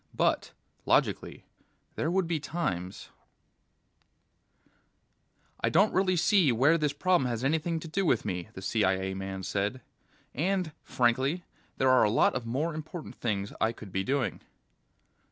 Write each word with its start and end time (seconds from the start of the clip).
But, 0.15 0.51
logically, 0.87 1.45
there 1.93 2.09
would 2.09 2.25
be 2.25 2.39
times 2.39 3.09
BY 3.09 4.71
BEN 4.71 4.71
BOVA 4.71 4.75
"I 5.59 5.69
don't 5.69 5.93
really 5.93 6.15
see 6.15 6.51
where 6.51 6.79
this 6.79 6.91
problem 6.91 7.29
has 7.29 7.43
anything 7.43 7.79
to 7.81 7.87
do 7.87 8.03
with 8.03 8.25
me," 8.25 8.49
the 8.55 8.63
CIA 8.63 9.13
man 9.13 9.43
said. 9.43 9.79
"And, 10.33 10.71
frankly, 10.81 11.43
there 11.77 11.91
are 11.91 12.01
a 12.03 12.09
lot 12.09 12.33
of 12.33 12.47
more 12.47 12.73
important 12.73 13.13
things 13.13 13.53
I 13.61 13.73
could 13.73 13.91
be 13.91 14.03
doing." 14.03 14.41